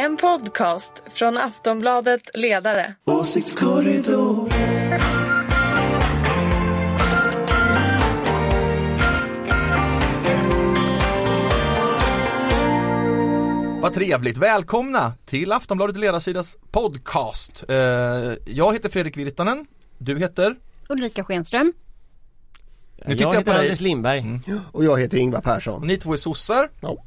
[0.00, 2.94] En podcast från Aftonbladet Ledare.
[3.04, 4.48] Åsiktskorridor.
[13.80, 17.64] Vad trevligt, välkomna till Aftonbladet Ledarsidas podcast.
[17.68, 17.76] Eh,
[18.46, 19.66] jag heter Fredrik Virtanen,
[19.98, 20.56] du heter?
[20.88, 21.72] Ulrika Schenström.
[23.06, 23.66] Nu tittar jag jag heter på dig.
[23.66, 24.40] Anders Lindberg.
[24.72, 25.86] Och jag heter Ingvar Persson.
[25.86, 27.04] Ni två är sossar Ja.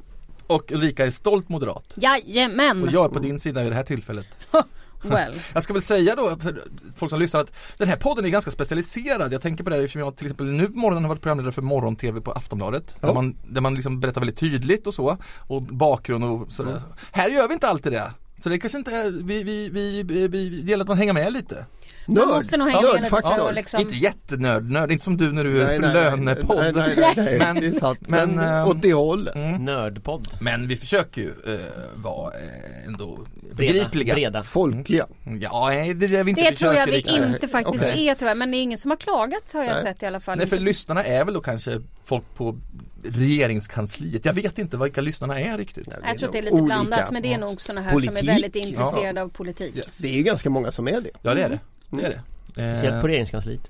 [0.48, 1.94] Och Ulrika är stolt moderat.
[1.96, 2.84] Jajamän!
[2.84, 4.28] Och jag är på din sida i det här tillfället.
[5.04, 5.40] Well.
[5.54, 6.64] Jag ska väl säga då för
[6.96, 9.34] folk som lyssnar att den här podden är ganska specialiserad.
[9.34, 11.52] Jag tänker på det här eftersom jag till exempel nu på morgonen har varit programledare
[11.52, 12.96] för morgon-tv på Aftonbladet.
[13.02, 13.08] Ja.
[13.08, 15.18] Där man, där man liksom berättar väldigt tydligt och så.
[15.40, 16.82] Och bakgrund och sådär.
[17.12, 18.12] Här gör vi inte alltid det.
[18.44, 21.14] Så det kanske inte är, vi, vi, vi, vi, vi det gäller att man hänger
[21.14, 21.66] med lite.
[22.06, 25.44] Man måste nog hänga med lite att liksom Inte jättenörd, nörd, inte som du när
[25.44, 26.58] du är Nej, på nej, nej, lönepodd.
[26.58, 28.00] Nej, nej, nej, nej, Men- det är sant.
[28.02, 29.36] men, Men, ehm, åt det hållet.
[29.36, 29.66] Mm.
[29.66, 30.28] Nördpodd.
[30.42, 31.60] Men vi försöker ju eh,
[31.96, 33.20] vara eh, ändå
[33.56, 34.14] begripliga.
[34.14, 34.44] Breda.
[34.44, 35.08] Folkliga.
[35.42, 37.16] Ja, nej, det är vi inte Det tror jag vi riktigt.
[37.16, 38.08] inte faktiskt Okej.
[38.10, 39.84] är tyvärr men det är ingen som har klagat har jag Nej.
[39.84, 40.38] sett i alla fall.
[40.38, 42.58] Nej, för lyssnarna är väl då kanske folk på
[43.04, 44.26] regeringskansliet.
[44.26, 45.88] Jag vet inte vilka lyssnarna är riktigt.
[46.04, 46.66] jag tror att det är lite olika.
[46.66, 48.24] blandat men det är nog sådana här som Politik.
[48.24, 49.76] är väldigt intresserade av politik.
[49.78, 49.98] Yes.
[49.98, 51.10] Det är ju ganska många som är det.
[51.22, 51.60] Ja, det är det.
[51.90, 52.22] Det är det.
[52.52, 53.62] Speciellt Eh, på regeringskansliet.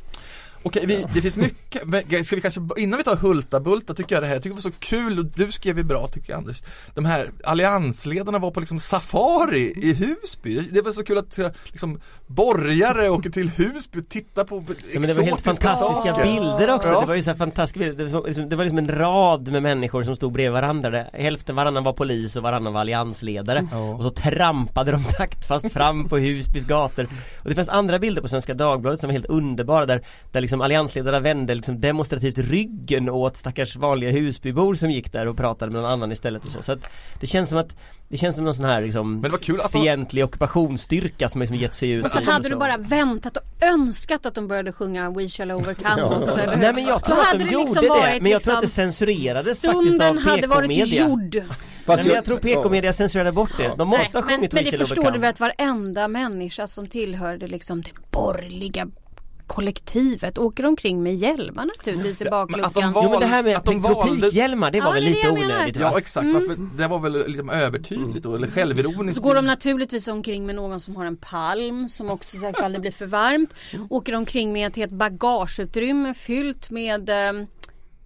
[0.63, 1.81] Okej, vi, det finns mycket,
[2.25, 4.63] ska vi kanske, innan vi tar Hulta Bulta tycker jag det här, jag tycker det
[4.63, 6.61] var så kul och du skrev ju bra tycker jag Anders
[6.95, 11.47] De här alliansledarna var på liksom safari i Husby, det var så kul att eh,
[11.65, 16.15] liksom borgare åker till Husby och tittar på Ja, men det var helt exotiska fantastiska
[16.15, 16.23] saker.
[16.23, 16.89] bilder också.
[16.91, 16.99] Ja.
[17.01, 18.05] Det var ju så här fantastiska bilder.
[18.05, 20.89] Det var, liksom, det var liksom en rad med människor som stod bredvid varandra.
[20.89, 23.67] Det- Hälften varannan var polis och varannan var alliansledare.
[23.71, 23.77] Ja.
[23.93, 27.07] Och så trampade de taktfast fram på Husbys gator.
[27.43, 30.52] Och det fanns andra bilder på Svenska Dagbladet som var helt underbara där, där liksom
[30.61, 35.81] alliansledarna vände liksom demonstrativt ryggen åt stackars vanliga Husbybor som gick där och pratade med
[35.81, 36.61] någon annan istället och så.
[36.63, 37.75] Så att det känns som att
[38.09, 41.41] det känns som någon sån här liksom Men det var kul att fientlig ockupationsstyrka som
[41.41, 42.57] liksom gett sig ut i- Hade du så.
[42.59, 46.05] bara väntat och önskat att de började sjunga We shall overcome Ja.
[46.21, 46.61] också eller hur?
[46.61, 48.61] Nej men jag Så tror att de det gjorde liksom det, men jag tror att
[48.61, 51.07] det liksom- censurerades faktiskt av Stunden hade varit PK-media.
[51.07, 51.35] gjord.
[51.85, 53.71] Nej, men jag tror PK-media censurerade bort det.
[53.77, 56.87] De måste ha men, sjungit men We det förstår du väl att varenda människa som
[56.87, 58.87] tillhörde liksom det borgerliga
[59.55, 62.93] kollektivet åker omkring med hjälmar naturligtvis i att de bakluckan.
[62.93, 65.75] var- Jo men det här med Att de tropikhjälmar, det var Ja, väl lite onödigt?
[65.75, 70.07] Ja exakt, varför, det var väl liksom övertydligt då, eller självironiskt Så går de naturligtvis
[70.07, 73.53] omkring med någon som har en palm som också ifall det blir för varmt.
[73.89, 77.33] Åker omkring med ett helt bagageutrymme fyllt med eh,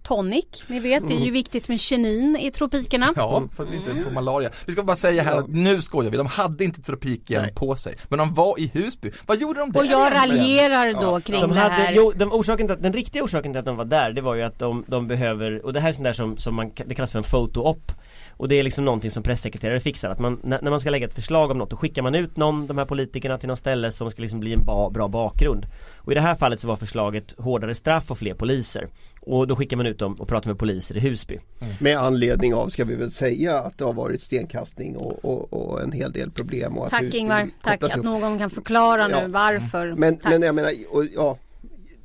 [0.08, 0.44] tonic.
[0.66, 3.12] Ni vet det är ju viktigt med kinin i tropikerna.
[3.16, 4.50] Ja, för att inte få malaria.
[4.66, 7.54] Vi ska bara säga här att nu skojar vi, de hade inte tropikhjälm Nej.
[7.54, 7.96] på sig.
[8.08, 9.10] Men de var i Husby.
[9.26, 11.92] Vad gjorde de där Och jag raljerar då kring De det hade, här.
[11.96, 14.34] jo, de orsaken till att, den riktiga orsaken till att de var där det var
[14.34, 16.94] ju att de, de behöver, och det här är sånt där som, som man, det
[16.94, 17.92] kallas för en photo-op
[18.38, 21.14] Och det är liksom någonting som pressekreterare fixar, att man, när, man ska lägga ett
[21.14, 24.10] förslag om något då skickar man ut någon, de här politikerna till något ställe som
[24.10, 25.66] ska liksom bli en ba, bra bakgrund
[25.96, 28.88] Och i det här fallet så var förslaget hårdare straff och fler poliser
[29.20, 31.38] Och då skickar man ut dem och pratar med poliser i Husby
[31.80, 35.82] Med anledning av, ska vi väl säga, att det har varit stenkastning och, och, och
[35.82, 36.78] en hel del problem.
[36.78, 39.28] Och att Tack Husby Ingvar, tack att någon kan förklara nu Ja.
[39.28, 39.94] varför.
[39.96, 40.32] Men, tack.
[40.32, 41.38] men jag menar, och, ja,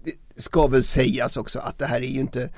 [0.04, 2.50] det ska väl sägas också att det här är ju inte,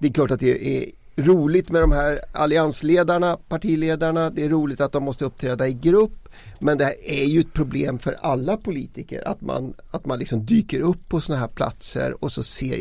[0.00, 4.80] det är klart att det är roligt med de här alliansledarna, partiledarna, det är roligt
[4.80, 6.28] att de måste uppträda i grupp.
[6.58, 10.46] Men det här är ju ett problem för alla politiker att man, att man liksom
[10.46, 12.76] dyker upp på sådana här platser och så ser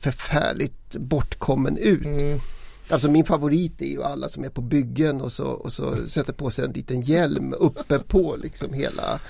[0.00, 2.04] förfärligt bortkommen ut.
[2.04, 2.40] Mm.
[2.90, 6.32] Alltså min favorit är ju alla som är på byggen och så, och så sätter
[6.32, 9.20] på sig en liten hjälm uppe på liksom hela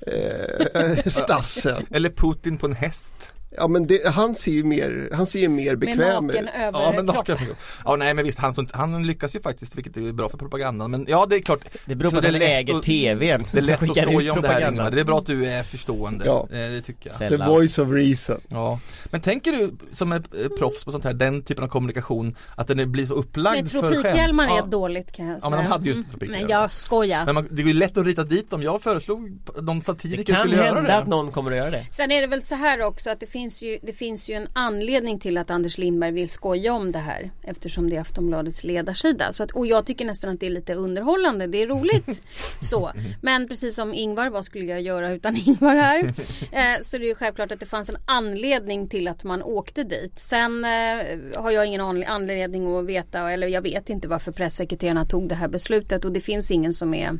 [0.00, 1.86] eh, stassen.
[1.90, 3.14] Eller Putin på en häst.
[3.56, 6.36] Ja men det, han ser ju mer, han ser ju mer bekväm ut.
[6.62, 7.36] Ja men naken.
[7.84, 10.90] Ja nej men visst, han, han lyckas ju faktiskt vilket är bra för propagandan.
[10.90, 11.64] Men ja det är klart.
[11.84, 12.28] Det beror Så på det
[12.70, 14.68] att- TVn Det är lätt att skoja om det här.
[14.70, 14.90] Ingvar.
[14.90, 16.24] Det är bra att du är förstående.
[16.26, 16.48] Ja.
[16.50, 17.30] Eh, Det tycker jag.
[17.30, 18.40] The voice of reason.
[18.48, 18.80] Ja.
[19.04, 22.66] Men tänker du som är eh, proffs på sånt här, den typen av kommunikation, att
[22.68, 23.94] den blir så upplagd Men för skämt?
[23.94, 24.62] tropikhjälmar är Ja.
[24.66, 25.50] dåligt kan jag Ja säga.
[25.50, 25.98] men de hade ju Mm.
[25.98, 26.48] inte tropikhjälmar.
[26.48, 27.24] Men jag skojar.
[27.24, 28.62] Men man, det är ju lätt att rita dit dem.
[28.62, 30.96] Jag föreslog de Det satiriker kan skulle göra hända det.
[30.96, 33.26] att någon kommer att göra det Sen är det väl så här också att det
[33.26, 36.98] finns ju, det finns ju en anledning till att Anders Lindberg vill skoja om det
[36.98, 37.30] här.
[37.42, 39.32] Eftersom det är Aftonbladets ledarsida.
[39.32, 41.46] Så att, och jag tycker nästan att det är lite underhållande.
[41.46, 42.22] Det är roligt.
[42.60, 42.92] så.
[43.22, 46.14] Men precis som Ingvar, vad skulle jag göra utan Ingvar här?
[46.52, 49.84] Eh, så det är ju självklart att det fanns en anledning till att man åkte
[49.84, 50.20] dit.
[50.20, 55.04] Sen eh, har jag ingen an- anledning att veta, eller jag vet inte varför pressekreterarna
[55.04, 56.04] tog det här beslutet.
[56.04, 57.18] Och det finns ingen som är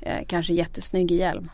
[0.00, 1.50] eh, kanske jättesnygg i hjälm.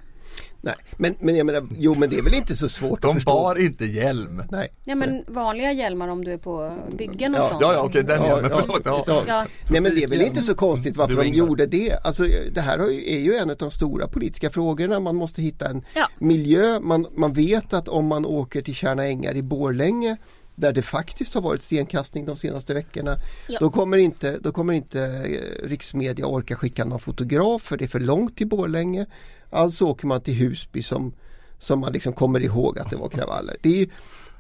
[0.61, 3.15] Nej, men, men jag menar, jo men det är väl inte så svårt att De
[3.15, 3.33] förstå.
[3.33, 4.43] bar inte hjälm.
[4.51, 4.69] Nej.
[4.85, 7.61] Ja men vanliga hjälmar om du är på byggen och Ja, sånt.
[7.61, 8.83] Ja, ja, okej, den Ja, hjälmen, ja, förlåt.
[8.85, 9.05] Ja.
[9.07, 9.23] ja.
[9.27, 9.47] Ja.
[9.71, 11.99] Nej men det är väl inte så konstigt varför de gjorde det.
[12.05, 12.79] Alltså det här
[13.09, 15.01] är ju en av de stora politiska frågorna.
[15.01, 16.09] Man måste hitta en Ja.
[16.19, 16.81] miljö.
[16.81, 20.17] Man, man vet att om man åker till Tjärna Ängar i Borlänge
[20.55, 23.17] där det faktiskt har varit stenkastning de senaste veckorna.
[23.49, 23.59] Ja.
[23.61, 27.89] Då kommer inte, då kommer inte eh, riksmedia orka skicka någon fotograf för det är
[27.89, 29.07] för långt till Borlänge.
[29.51, 31.13] Alltså åker man till Husby som,
[31.59, 33.57] som man liksom kommer ihåg att det var kravaller.
[33.63, 33.87] Det är ju,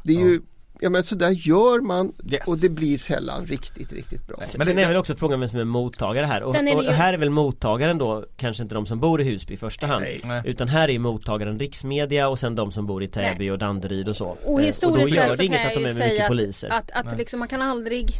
[0.02, 0.40] det är ju
[0.80, 2.46] Ja men så där gör man Yes.
[2.46, 4.36] och det blir sällan riktigt, riktigt bra.
[4.40, 4.48] Nej.
[4.58, 6.84] Men Sen det- är väl också frågan vem som är mottagare här och, är och
[6.84, 10.02] här är väl mottagaren då kanske inte de som bor i Husby i första hand
[10.02, 10.20] Nej.
[10.24, 10.42] Nej.
[10.44, 14.16] Utan här är mottagaren riksmedia och sen de som bor i Täby och Danderyd och
[14.16, 15.88] så Och Eh, och historiskt då gör sett så det inget kan att jag de
[15.88, 18.10] ju är med mycket säga poliser att, att, att liksom man kan aldrig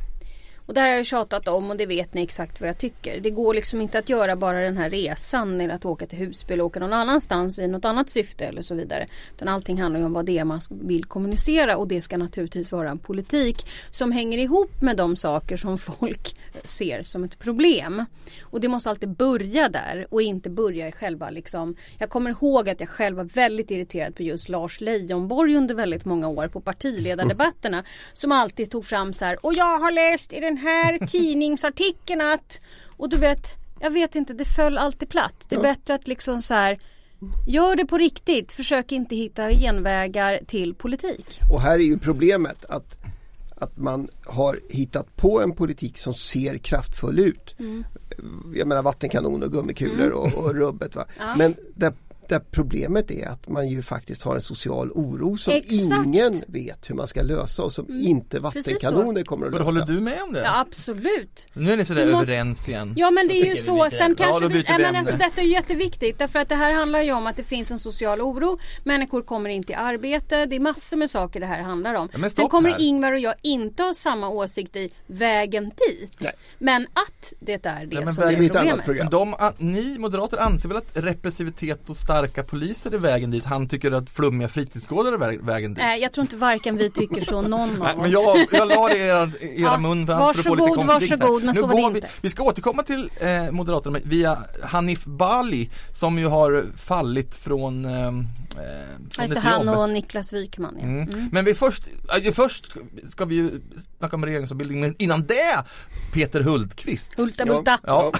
[0.69, 3.21] och det här har jag tjatat om och det vet ni exakt vad jag tycker.
[3.21, 6.55] Det går liksom inte att göra bara den här resan eller att åka till Husby
[6.55, 9.07] eller åka någon annanstans i något annat syfte eller så vidare.
[9.35, 12.73] Utan allting handlar ju om vad det är man vill kommunicera och det ska naturligtvis
[12.73, 18.05] vara en politik som hänger ihop med de saker som folk ser som ett problem.
[18.43, 21.77] Och det måste alltid börja där och inte börja i själva liksom.
[21.99, 26.05] Jag kommer ihåg att jag själv var väldigt irriterad på just Lars Leijonborg under väldigt
[26.05, 27.85] många år på partiledardebatterna.
[28.13, 32.61] Som alltid tog fram så här och jag har läst i den här tidningsartikeln att
[32.97, 35.45] och du vet jag vet inte det föll alltid platt.
[35.49, 36.79] Det är bättre att liksom så här
[37.47, 38.53] Gör det på riktigt.
[38.53, 41.41] Försök inte hitta genvägar till politik.
[41.53, 42.99] Och här är ju problemet att,
[43.55, 47.55] att man har hittat på en politik som ser kraftfull ut.
[47.59, 47.85] Mm.
[48.55, 50.97] Jag menar vattenkanoner och gummikulor och, och rubbet.
[50.97, 51.05] Va?
[51.19, 51.35] Ja.
[51.37, 51.93] Men där,
[52.29, 55.73] där problemet är att man ju faktiskt har en social oro som Exakt.
[55.93, 56.05] Mm.
[56.05, 59.65] ingen vet hur man ska lösa och som inte Precis vattenkanoner kommer att lösa.
[59.65, 60.41] håller du med om det?
[60.43, 61.49] Ja absolut.
[61.53, 62.95] Nu är ni sådär måste- överens igen.
[62.97, 63.75] Ja men det är ju så.
[63.85, 66.19] byter Sen kanske Ja, vi, vi men alltså, detta är jätteviktigt.
[66.19, 68.59] Därför att det här handlar ju om att det finns en social oro.
[68.85, 70.47] Människor kommer inte i arbete.
[70.47, 72.09] Det är massor med saker det här handlar om.
[72.13, 72.81] Ja, men Sen kommer här.
[72.81, 76.13] Ingvar och jag inte ha samma åsikt i vägen dit.
[76.19, 76.33] Nej.
[76.59, 78.85] Men att det är det men som är är problemet.
[78.85, 79.09] program.
[79.11, 83.45] De, ni moderater anser väl att repressivitet och starka poliser är vägen dit?
[83.45, 85.83] Han tycker att flummiga fritidsgårdar är vä- vägen dit?
[85.85, 88.13] Nej, jag tror inte varken vi tycker så någon av men oss.
[88.13, 91.67] jag, jag la det i era, era Ja, mun för varsågod, varsågod, men Nu så
[91.67, 92.11] var det går vi, inte.
[92.21, 98.13] vi ska återkomma till eh, Moderaterna via Hanif Bali som ju har fallit från, eh,
[98.59, 99.77] eh, Ja, från Just det, han jobb.
[99.77, 100.83] och Niklas Wykman ja.
[100.85, 101.09] Mm.
[101.09, 101.29] Mm.
[101.33, 101.83] Men vi först,
[102.27, 102.67] äh, först
[103.11, 103.61] ska vi ju
[103.99, 105.65] snacka om regeringsombildning men innan det
[106.15, 107.79] Peter Hultqvist Hulta Ja, bulta.
[107.83, 108.13] Ja.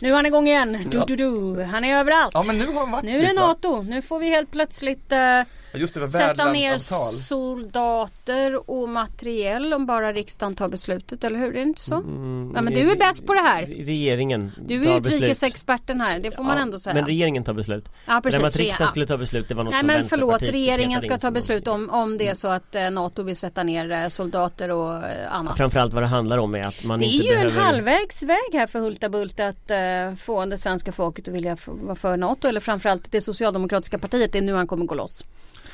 [0.00, 0.78] Nu är han igång igen.
[0.90, 1.04] Du, Ja.
[1.08, 1.62] du, du.
[1.62, 2.30] Han är överallt.
[2.34, 3.32] Ja men nu har han varit Nu är det?
[3.40, 3.82] NATO.
[3.82, 5.44] Nu får vi helt plötsligt eh, Ja,
[5.74, 6.78] Just det, sätta ner
[7.12, 11.48] soldater och materiell om bara riksdagen tar beslutet, eller hur?
[11.48, 11.94] Är det inte så?
[11.94, 13.66] Mm, Ja, men du är bäst på det här.
[13.66, 16.94] Regeringen Du är utrikesexperten här, det får man Ja, ändå säga.
[16.94, 18.44] Men regeringen tar beslut ja, precis.
[18.44, 18.90] att riksdagen Ja.
[18.90, 22.18] skulle ta beslut det var något Nej men förlåt, regeringen ska ta beslut om, om
[22.18, 25.56] det är så att eh, NATO vill sätta ner eh, soldater och eh, annat.
[25.56, 28.36] Framförallt vad det handlar om är att man Det är inte ju behöver en halvvägsväg
[28.52, 32.48] här för Hulta Bult att eh, få det svenska folket att vilja vara för NATO
[32.48, 34.32] eller framförallt det socialdemokratiska partiet.
[34.32, 35.24] Det är nu han kommer gå loss.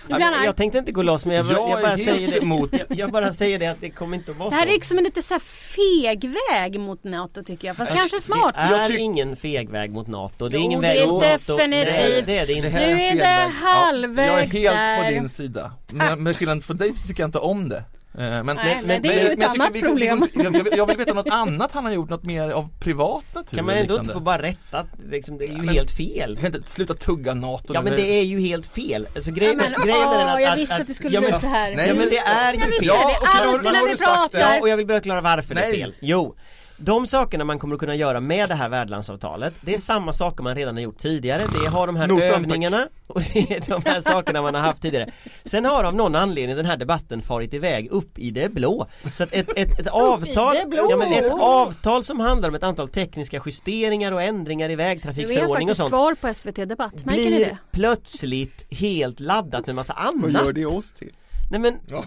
[0.08, 2.70] Jag, tänkte inte gå loss men jag, Jag jag, bara säger det emot.
[2.73, 4.73] jag, jag bara säger det att det kommer inte att vara Det här så är
[4.73, 7.76] liksom en lite så här feg väg mot NATO tycker jag.
[7.76, 8.55] Fast kanske smart.
[8.55, 11.67] Det är tyck- ingen feg väg mot NATO, det är ingen väg mot NATO definitivt.
[11.67, 13.53] Nej, det är det inte är väg.
[13.53, 15.05] halvvägs ja, Jag är helt där.
[15.05, 15.73] på din sida.
[15.93, 17.85] Men med skillnad från dig så tycker jag inte om det.
[18.18, 20.26] Eh, Men, Nej, men det är ju ett annat vi- problem.
[20.34, 23.24] vi- Jag, jag, jag vill veta något annat han har gjort, något mer av privat
[23.34, 23.56] natur.
[23.56, 26.46] Kan man ändå inte få bara rätta liksom, det är ju men- helt fel kan
[26.56, 29.87] inte sluta tugga NATO Ja men det är ju helt fel, alltså grejen, Ja, men,
[29.87, 31.46] grejen är åh, att, jag att, visste att, att det skulle ja, men, bli så
[31.46, 31.76] här.
[31.76, 33.87] Nej, Ja men det är ju Jag visste fel det, Ja, det är alltid när
[33.87, 33.99] vi det.
[34.04, 34.38] pratar.
[34.40, 35.70] Ja och jag vill bara förklara varför det Nej.
[35.70, 35.94] är fel.
[36.00, 36.35] Jo,
[36.78, 40.42] de sakerna man kommer att kunna göra med det här värdlandsavtalet Det är samma saker
[40.42, 42.37] man redan har gjort tidigare Det har de här Notan, tack.
[42.38, 45.11] övningarna och det är de här sakerna man har haft tidigare
[45.45, 49.23] Sen har av någon anledning den här debatten farit iväg upp i det blå Så
[49.23, 50.56] att ett, ett, ett avtal.
[50.90, 54.83] Ja men ett avtal som handlar om ett antal tekniska justeringar och ändringar i Du
[54.83, 57.59] är vägtrafikförordning och faktiskt sånt kvar på SVT Debatt, märker ni det?
[57.73, 61.12] plötsligt helt laddat med massa annat Vad gör det oss till?
[61.50, 62.05] Nej men Ja.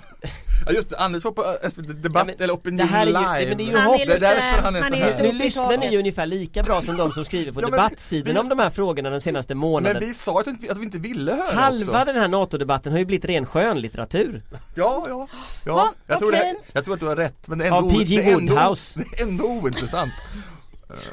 [0.66, 3.06] ja just det, Anders var på SVT Debatt Ja, men eller Opinion det här är
[3.08, 3.50] ju- Live.
[3.50, 4.00] men det är ju Han hopp.
[4.02, 5.24] är Det är därför han är så är här.
[5.24, 8.40] nu lyssnar ni ju ungefär lika bra som de som skriver på Ja, men debattsidorna
[8.40, 10.84] om de här frågorna den senaste Men månaden vi sa att vi, inte- att vi
[10.84, 12.06] inte ville höra Halva också.
[12.06, 15.28] den här NATO-debatten har ju blivit ren skönlitteratur Ja, ja, ja.
[15.66, 16.54] Ja, jag, tror okej.
[16.64, 18.18] det, jag tror att du har rätt men det är ändå, o- P.G.
[18.22, 19.00] det är ändå, Woodhouse.
[19.12, 20.14] det är ändå ointressant.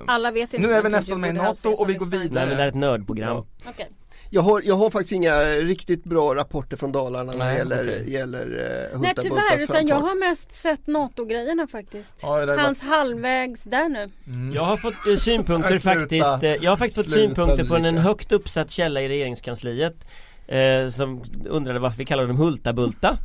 [0.06, 2.28] Alla vet inte Nu är vi nästan med i NATO och vi går vidare.
[2.30, 3.28] Nej men det här är ett nördprogram
[3.64, 3.70] Ja.
[3.70, 3.88] Okej.
[4.30, 8.12] Jag har, jag har faktiskt inga riktigt bra rapporter från Dalarna när det gäller, okej.
[8.12, 8.46] gäller
[8.92, 12.20] uh, Nej tyvärr, utan jag har mest sett NATO-grejerna faktiskt.
[12.22, 14.10] Ja, Hans halvvägs där nu.
[14.54, 17.98] Jag har fått eh, synpunkter faktiskt eh, Jag har faktiskt fått Sluta, synpunkter på en
[17.98, 20.06] högt uppsatt källa i regeringskansliet
[20.48, 23.18] eh, Som undrade varför vi kallar dem Hulta-Bulta.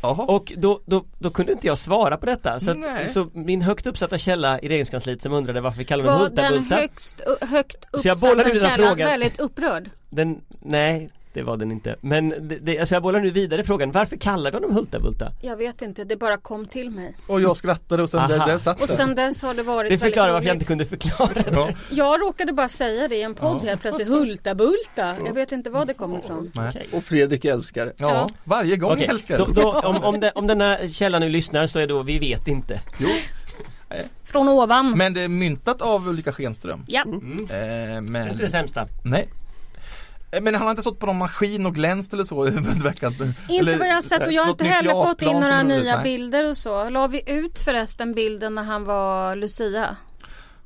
[0.00, 3.86] Och då, då, då kunde inte jag svara på detta så, att, så min högt
[3.86, 7.86] uppsatta källa i regeringskansliet som undrade varför vi kallar dem Var den Hulta-Bulta högst, högt
[7.98, 9.08] Så jag bollar uppsatta källan frågan.
[9.08, 9.90] väldigt upprörd?
[10.10, 13.92] Den, nej det var den inte Men det, det, alltså jag bollar nu vidare frågan
[13.92, 15.32] Varför kallar vi honom Hulta-Bulta?
[15.42, 17.16] Jag vet inte, det bara kom till mig.
[17.26, 18.28] Och jag skrattade och sen Aha.
[18.28, 20.86] där, där satt Och sen dess har det varit Det förklarar varför jag inte kunde
[20.86, 21.68] förklara det Ja.
[21.90, 23.68] Jag råkade bara säga det i en podd Ja.
[23.68, 25.14] helt plötsligt, Hulta-Bulta.
[25.26, 26.50] Jag vet inte var det kommer ifrån.
[26.54, 26.88] Nej.
[26.92, 27.92] Och Fredrik älskar det.
[27.96, 28.28] Ja, Ja.
[28.44, 31.66] varje gång Okej, älskar då, jag då, om, om, det, om denna källa nu lyssnar
[31.66, 32.80] så är då vi vet inte
[34.24, 34.98] Från ovan.
[34.98, 36.84] Men det är myntat av Ulrika Schenström.
[36.88, 37.02] Ja.
[37.02, 37.32] mm.
[37.42, 39.26] Eh, Det är men, inte det sämsta nej.
[40.34, 42.42] Eh, Men han har inte stått på någon maskin och glänst eller så
[42.84, 43.14] veckan.
[43.48, 45.94] Inte vad jag har sett och jag har något inte heller fått in några nya
[45.94, 46.02] nej.
[46.04, 46.88] bilder och så.
[46.90, 49.96] La vi ut förresten bilden när han var Lucia?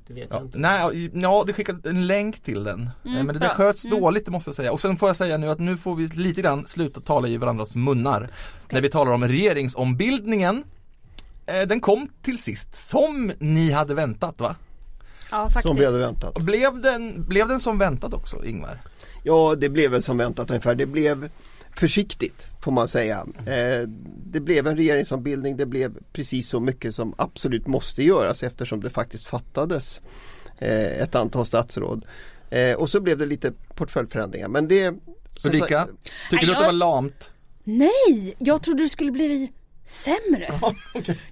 [0.07, 2.91] Det vet Ja, jag inte nej, ja, det skickade en länk till den.
[3.05, 4.01] Mm, Eh, men det där sköts Mm.
[4.01, 4.73] dåligt det måste jag säga.
[4.73, 7.37] Och sen får jag säga nu att nu får vi lite grann sluta tala i
[7.37, 8.29] varandras munnar.
[8.71, 10.65] När vi talar om regeringsombildningen.
[11.47, 14.57] Eh, den kom till sist, som ni hade väntat va?
[15.31, 15.51] Ja.
[15.51, 16.35] Som vi hade väntat.
[16.39, 18.79] Blev den, blev den som väntat också Ingvar?
[19.23, 20.75] Ja, det blev väl som väntat ungefär.
[20.75, 21.31] Det blev
[21.77, 23.27] försiktigt får man säga.
[23.47, 23.89] Eh,
[24.25, 25.57] det blev en regeringsombildning.
[25.57, 30.01] Det blev precis så mycket som absolut måste göras eftersom det faktiskt fattades
[30.59, 32.05] eh, ett antal statsråd.
[32.51, 34.49] Eh, och så blev det lite portföljförändringar.
[34.49, 34.95] Men det
[35.45, 35.89] Ulrika,
[36.31, 37.31] tycker du att det var lamt?
[37.65, 39.53] Nej, jag trodde det skulle bli
[39.89, 40.49] sämre.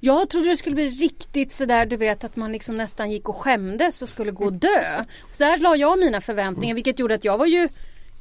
[0.01, 3.37] Jag trodde det skulle bli riktigt sådär du vet att man liksom nästan gick och
[3.37, 5.05] skämdes och skulle gå och dö.
[5.33, 7.69] Så där la jag mina förväntningar vilket gjorde att jag var ju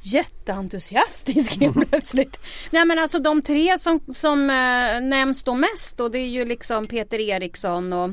[0.02, 2.40] jätteentusiastisk helt plötsligt.
[2.70, 6.44] Nej men alltså de tre som, som eh, nämns då mest och det är ju
[6.44, 8.10] liksom Peter Eriksson och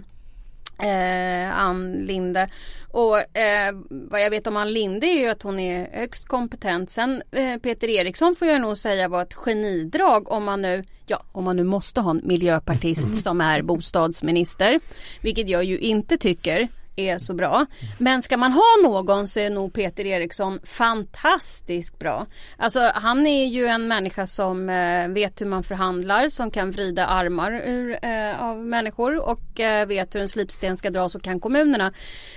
[0.85, 2.49] eh, Ann Linde.
[2.91, 6.89] Och eh, vad jag vet om Ann Linde är ju att hon är högst kompetent.
[6.89, 11.23] Sen eh, Peter Eriksson får jag nog säga var ett genidrag om man nu, ja
[11.31, 14.79] om man nu måste ha en miljöpartist som är bostadsminister.
[15.21, 17.65] Vilket jag ju inte tycker är så bra.
[17.97, 22.25] Men ska man ha någon så är nog Peter Eriksson fantastiskt bra.
[22.57, 27.05] Alltså han är ju en människa som eh, vet hur man förhandlar, som kan vrida
[27.05, 31.39] armar ur, eh, av människor och eh, vet hur en slipsten ska dras och kan
[31.39, 31.93] kommunerna.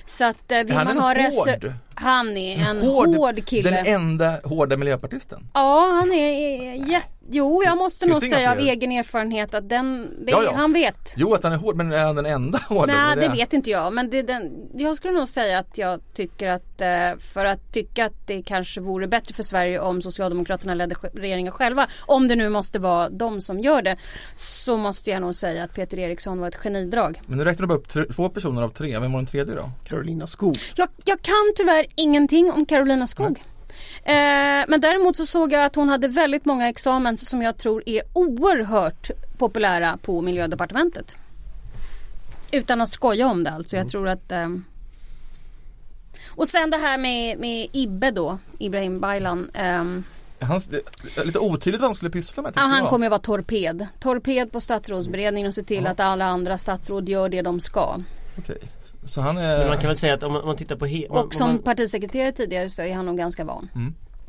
[0.07, 1.73] Så att eh, vill han man en ha hård?
[1.95, 3.71] Han är en hård, kille.
[3.71, 5.49] Den enda hårda miljöpartisten?
[5.55, 7.16] Ja, han är jätte...
[7.31, 8.73] Jo, jag måste Finns nog det säga av fler?
[8.73, 10.15] egen erfarenhet att den...
[10.27, 10.53] Det, Ja, ja.
[10.55, 11.15] Han vet.
[11.17, 12.93] Jo att han är hård, men är han den enda hårda?
[12.93, 13.93] Nej, är det vet inte jag.
[13.93, 18.07] Men det den, jag skulle nog säga att jag tycker att eh, för att tycka
[18.07, 21.87] att det kanske vore bättre för Sverige om Socialdemokraterna ledde regeringen själva.
[22.01, 23.97] Om det nu måste vara de som gör det.
[24.37, 27.21] Så måste jag nog säga att Peter Eriksson var ett genidrag.
[27.27, 29.71] Men nu räknar du upp tre, två personer av tre, vem var den tredje då?
[29.85, 30.57] Carolina Skog.
[30.75, 33.43] Jag, jag kan tyvärr ingenting om Carolina Skog.
[34.05, 37.83] Eh, men däremot så såg jag att hon hade väldigt många examens som jag tror
[37.87, 41.17] är oerhört populära på miljödepartementet.
[42.53, 43.77] Utan att skoja om det alltså.
[43.77, 44.65] Jag tror att ehm,
[46.29, 49.51] Och sen det här med, med Ibbe då, Ibrahim Baylan.
[50.41, 50.81] Hans, det
[51.21, 53.87] är lite otydligt vad han skulle pyssla med ja, han kommer ju vara torped.
[54.01, 55.91] Torped på statsrådsberedningen och se till Ja.
[55.91, 58.01] att alla andra statsråd gör det de ska.
[58.39, 58.59] Okej.
[59.07, 59.59] Så han är...
[59.59, 61.25] Men man kan väl säga att om man, om man tittar på he- om, Och
[61.25, 63.69] om som man, partisekreterare tidigare så är han nog ganska van.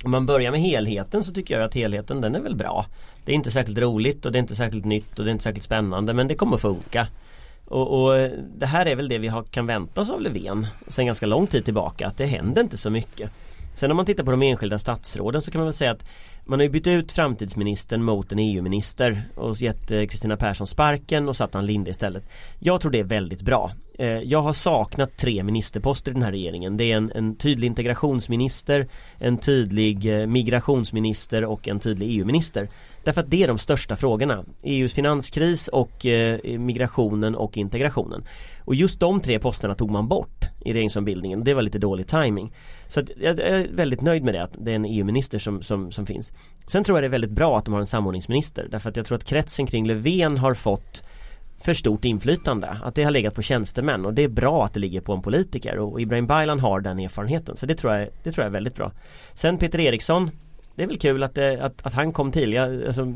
[0.03, 2.85] om man börjar med helheten så tycker jag att helheten den är väl bra.
[3.25, 5.43] Det är inte särskilt roligt och det är inte särskilt nytt och det är inte
[5.43, 7.07] särskilt spännande men det kommer funka.
[7.65, 11.05] Och, och det här är väl det vi har, kan vänta oss av Löfven sen
[11.05, 13.31] ganska lång tid tillbaka att det händer inte så mycket
[13.77, 16.05] Sen om man tittar på de enskilda statsråden så kan man väl säga att
[16.45, 21.29] man har ju bytt ut framtidsministern mot en EU-minister och gett eh, Kristina Persson sparken
[21.29, 22.23] och satt Ann Linde istället.
[22.59, 23.71] Jag tror det är väldigt bra.
[23.99, 26.77] Eh, jag har saknat tre ministerposter i den här regeringen.
[26.77, 32.69] Det är en, en tydlig integrationsminister, en tydlig eh, migrationsminister och en tydlig EU-minister.
[33.03, 34.43] Därför att det är de största frågorna.
[34.63, 36.05] EUs finanskris och
[36.59, 38.23] migrationen och integrationen.
[38.65, 41.43] Och just de tre posterna tog man bort i regeringsombildningen.
[41.43, 42.51] Det var lite dålig timing.
[42.87, 45.91] Så att jag är väldigt nöjd med det att det är en EU-minister som, som,
[45.91, 46.33] som finns.
[46.67, 48.67] Sen tror jag det är väldigt bra att de har en samordningsminister.
[48.71, 51.03] Därför att jag tror att kretsen kring Löfven har fått
[51.59, 52.77] för stort inflytande.
[52.83, 55.21] Att det har legat på tjänstemän och det är bra att det ligger på en
[55.21, 57.57] politiker och Ibrahim Baylan har den erfarenheten.
[57.57, 58.91] Så det tror jag, det tror jag är väldigt bra.
[59.33, 60.31] Sen Peter Eriksson
[60.75, 62.53] Det är väl kul att, det, att, att han kom till.
[62.53, 63.13] Jag, alltså,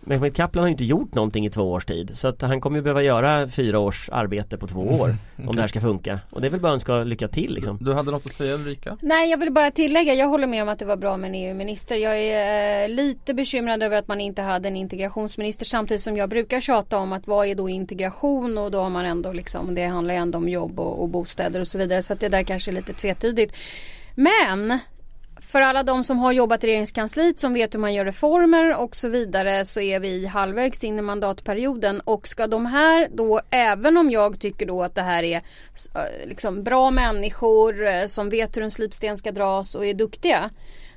[0.00, 2.76] Mehmet Kaplan har ju inte gjort någonting i två års tid så att han kommer
[2.76, 5.14] ju behöva göra fyra års arbete på två år
[5.46, 6.20] om det här ska funka.
[6.30, 7.78] Och det är väl bara önska lycka till liksom.
[7.80, 8.96] Du hade något att säga Ulrika?
[9.02, 11.34] Nej jag vill bara tillägga, jag håller med om att det var bra med en
[11.34, 11.96] EU-minister.
[11.96, 16.28] Jag är eh, lite bekymrad över att man inte hade en integrationsminister samtidigt som jag
[16.28, 19.84] brukar tjata om att vad är då integration och då har man ändå liksom, det
[19.84, 22.42] handlar ju ändå om jobb och, och bostäder och så vidare så att det där
[22.42, 23.54] kanske är lite tvetydigt.
[24.14, 24.78] Men
[25.50, 28.96] för alla de som har jobbat i regeringskansliet som vet hur man gör reformer och
[28.96, 32.00] så vidare så är vi halvvägs in i mandatperioden.
[32.00, 36.28] Och ska de här då även om jag tycker då att det här är eh,
[36.28, 40.50] liksom bra människor eh, som vet hur en slipsten ska dras och är duktiga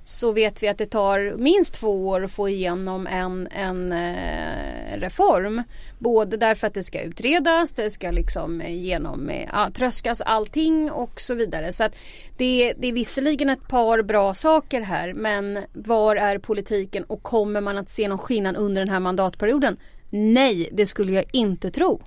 [0.04, 4.98] så vet vi att det tar minst två år att få igenom en, en eh,
[4.98, 5.64] reform.
[6.00, 11.36] Både därför att det ska utredas, det ska liksom genom, eh, tröskas allting och så
[11.36, 11.72] vidare.
[11.72, 11.96] Så att
[12.38, 17.62] det, det är visserligen ett par bra saker här men var är politiken och kommer
[17.62, 19.78] man att se någon skillnad under den här mandatperioden?
[20.10, 22.02] Nej, det skulle jag inte tro.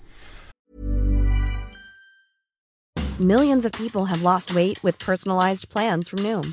[3.18, 6.52] Millions of people have lost weight with personalized plans from Noom,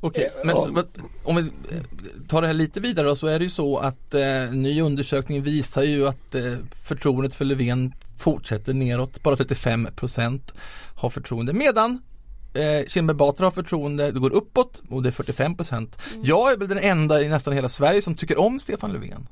[0.00, 0.68] Okej, men Ja.
[0.70, 0.86] vad-
[1.24, 1.80] om vi eh,
[2.28, 5.42] tar det här lite vidare då, så är det ju så att eh, ny undersökning
[5.42, 6.52] visar ju att eh,
[6.84, 9.22] förtroendet för Löfven fortsätter neråt.
[9.22, 10.40] Bara 35%
[10.94, 11.52] har förtroende.
[11.52, 12.02] Medan
[12.54, 15.88] eh, Kinberg Batra har förtroende, det går uppåt och det är 45%.
[16.22, 19.28] Jag är väl den enda i nästan hela Sverige som tycker om Stefan Löfven.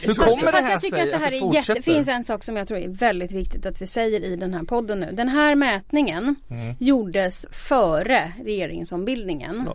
[0.00, 2.24] Hur kommer det Fast här jag tycker att det här det är jätte, finns en
[2.24, 5.10] sak som jag tror är väldigt viktigt att vi säger i den här podden nu.
[5.12, 6.74] Den här mätningen Mm.
[6.80, 9.68] gjordes före regeringsombildningen.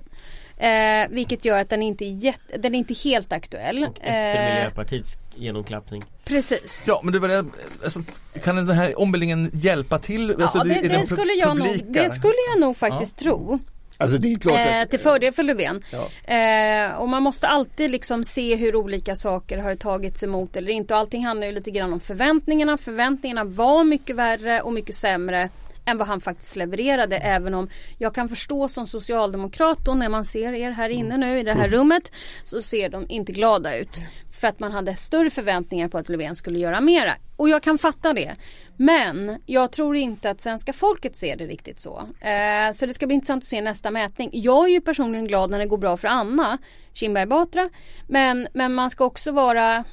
[0.57, 3.83] Eh, vilket gör att den inte är, jätte, den är inte helt aktuell.
[3.83, 6.03] Och efter Eh, Miljöpartiets genomklappning.
[6.25, 6.85] precis.
[6.87, 7.45] Ja men det var det,
[7.83, 8.01] alltså,
[8.43, 10.41] kan den här ombildningen hjälpa till?
[10.41, 13.59] Alltså, ja, det, är det, den skulle jag nog, det skulle jag nog faktiskt tro.
[13.97, 15.83] Alltså det är klart Eh, att, till fördel för Löfven.
[15.91, 16.33] Ja.
[16.33, 20.93] Eh, och man måste alltid liksom se hur olika saker har tagits emot eller inte.
[20.93, 22.77] Och allting handlar ju lite grann om förväntningarna.
[22.77, 25.49] Förväntningarna var mycket värre och mycket sämre
[25.85, 27.17] än vad han faktiskt levererade.
[27.17, 31.39] Även om jag kan förstå som socialdemokrat då när man ser er här inne nu
[31.39, 32.11] i det här rummet
[32.43, 34.01] så ser de inte glada ut.
[34.39, 37.13] För att man hade större förväntningar på att Löfven skulle göra mera.
[37.35, 38.35] Och jag kan fatta det.
[38.77, 42.03] Men jag tror inte att svenska folket ser det riktigt så.
[42.21, 44.29] Eh, så det ska bli intressant att se nästa mätning.
[44.33, 46.57] Jag är ju personligen glad när det går bra för Anna
[46.93, 47.69] Kinberg Batra.
[48.07, 49.83] Men, men man ska också vara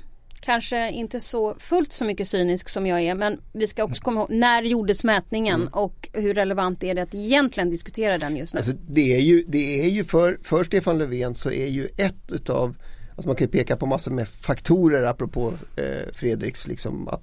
[0.41, 3.15] kanske inte så fullt så mycket cynisk som jag är.
[3.15, 7.15] Men vi ska också komma ihåg när gjordes mätningen och hur relevant är det att
[7.15, 8.59] egentligen diskutera den just nu.
[8.59, 12.33] Alltså det är ju, det är ju för, för Stefan Löfven så är ju ett
[12.33, 12.75] utav
[13.17, 17.23] Alltså man kan ju peka på massor med faktorer apropå eh, Fredriks liksom att,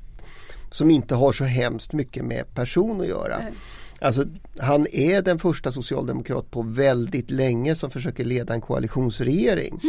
[0.72, 3.38] som inte har så hemskt mycket med person att göra.
[3.38, 3.54] Nej.
[4.00, 4.26] Alltså
[4.58, 9.80] han är den första socialdemokrat på väldigt länge som försöker leda en koalitionsregering.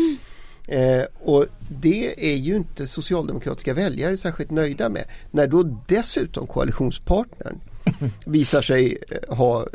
[0.68, 5.04] Eh, och det är ju inte socialdemokratiska väljare särskilt nöjda med.
[5.30, 7.60] När då dessutom koalitionspartnern
[8.26, 9.66] visar sig eh, ha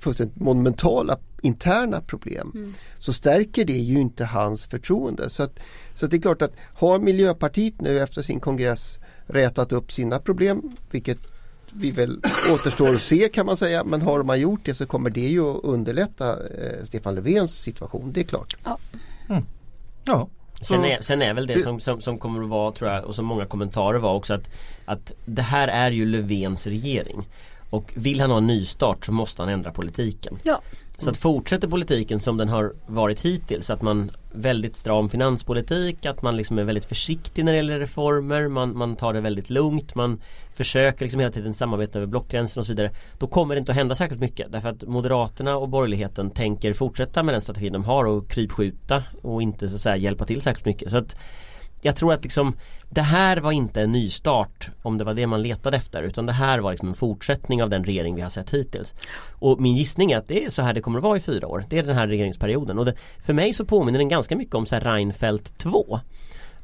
[0.00, 5.30] fullständigt monumentala interna problem så stärker det ju inte hans förtroende.
[5.30, 5.58] Så, att,
[5.94, 10.18] så att det är klart att har Miljöpartiet nu efter sin kongress rätat upp sina
[10.18, 11.18] problem, vilket
[11.72, 12.20] vi väl
[12.52, 15.50] återstår att se kan man säga, men har man gjort det så kommer det ju
[15.50, 18.56] att underlätta eh, Stefan Löfvens situation, det är klart.
[18.64, 18.78] Ja.
[20.62, 23.04] Sen Så- är, sen är väl det som, som, som kommer att vara tror jag
[23.04, 24.50] och som många kommentarer var också att,
[24.84, 27.28] att det här är ju Löfvens regering.
[27.70, 30.38] Och vill han ha en nystart så måste han ändra politiken.
[30.42, 30.60] Ja.
[31.00, 36.22] Så att fortsätter politiken som den har varit hittills, att man väldigt stram finanspolitik, att
[36.22, 39.94] man liksom är väldigt försiktig när det gäller reformer, man, man tar det väldigt lugnt,
[39.94, 40.20] man
[40.52, 42.90] försöker liksom hela tiden samarbeta över blockgränsen och så vidare.
[43.18, 47.22] Då kommer det inte att hända särskilt mycket därför att Moderaterna och borgerligheten tänker fortsätta
[47.22, 50.66] med den strategin de har och krypskjuta och inte så att säga hjälpa till särskilt
[50.66, 50.90] mycket.
[50.90, 51.16] Så att
[51.80, 52.56] jag tror att liksom
[52.90, 56.32] det här var inte en nystart om det var det man letade efter utan det
[56.32, 58.94] här var liksom en fortsättning av den regering vi har sett hittills.
[59.30, 61.46] Och min gissning är att det är så här det kommer att vara i fyra
[61.46, 61.64] år.
[61.70, 64.66] Det är den här regeringsperioden och det, för mig så påminner den ganska mycket om
[64.66, 66.00] så här Reinfeldt 2.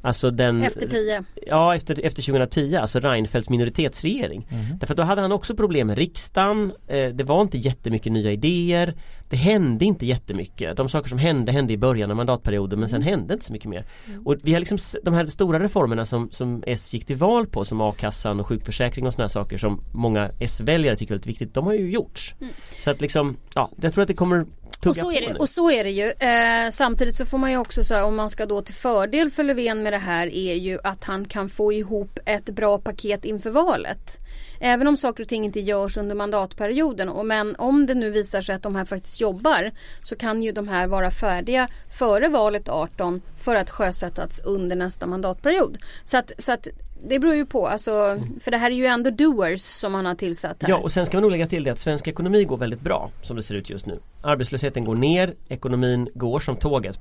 [0.01, 1.23] Alltså den Efter 10.
[1.47, 4.47] Ja efter, efter 2010, alltså Reinfeldts minoritetsregering.
[4.79, 8.31] Därför att då hade han också problem med riksdagen, eh, det var inte jättemycket nya
[8.31, 8.95] idéer,
[9.29, 10.77] det hände inte jättemycket.
[10.77, 13.69] De saker som hände hände i början av mandatperioden men sen hände inte så mycket
[13.69, 13.85] mer.
[14.25, 17.65] Och vi har liksom de här stora reformerna som, som S gick till val på
[17.65, 21.65] som a-kassan och sjukförsäkring och sådana saker som många S-väljare tycker är väldigt viktigt, de
[21.65, 22.35] har ju gjorts.
[22.79, 24.45] Så att liksom, ja, jag tror att det kommer
[24.85, 26.11] Och så, är det, och så är det ju.
[26.11, 29.43] Eh, samtidigt så får man ju också säga om man ska då till fördel för
[29.43, 33.49] Löfven med det här är ju att han kan få ihop ett bra paket inför
[33.49, 34.19] valet.
[34.59, 37.09] Även om saker och ting inte görs under mandatperioden.
[37.09, 39.71] Och men om det nu visar sig att de här faktiskt jobbar
[40.03, 41.67] så kan ju de här vara färdiga
[41.97, 45.77] före valet 18 för att sjösättas under nästa mandatperiod.
[46.03, 46.67] Så att, så att
[47.03, 50.15] det beror ju på, alltså, för det här är ju ändå doers som han har
[50.15, 50.69] tillsatt här.
[50.69, 53.11] Ja och sen ska man nog lägga till det att svensk ekonomi går väldigt bra
[53.21, 53.99] som det ser ut just nu.
[54.21, 56.99] Arbetslösheten går ner, ekonomin går som tåget,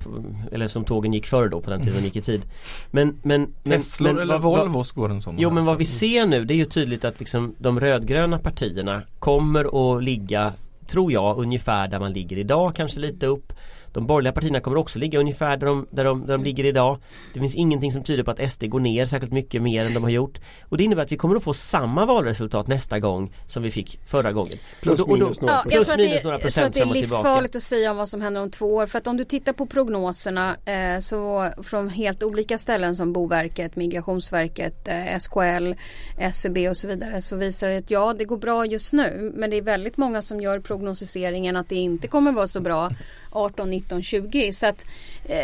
[0.53, 2.43] eller som tågen gick förr då på den tiden de gick i tid.
[2.91, 5.55] Men, men, men, Teslor men eller vad- Volvos går en sån Jo här.
[5.55, 9.97] men vad vi ser nu det är ju tydligt att liksom de rödgröna partierna kommer
[9.97, 10.53] att ligga
[10.87, 13.53] Tror jag ungefär där man ligger idag, kanske lite upp
[13.97, 16.99] De borgerliga partierna kommer också ligga ungefär där de, där de, där de ligger idag
[17.35, 20.03] Det finns ingenting som tyder på att SD går ner särskilt mycket mer än de
[20.03, 23.63] har gjort Och det innebär att vi kommer att få samma valresultat nästa gång som
[23.63, 25.75] vi fick förra gången Plus Och då- och då- minus några Ja, procent.
[25.75, 26.23] jag Plus tror, att det, jag
[26.55, 28.87] tror att det är livsfarligt att säga om vad som händer om två år.
[28.87, 33.77] För att om du tittar på prognoserna eh, så från helt olika ställen som Boverket,
[33.77, 35.73] Migrationsverket, eh, SKL,
[36.19, 39.33] SCB och så vidare så visar det att ja det går bra just nu.
[39.37, 42.91] Men det är väldigt många som gör prognostiseringen att det inte kommer vara så bra
[43.33, 44.53] 18, 19, 20.
[44.53, 44.87] Så att
[45.25, 45.37] eh,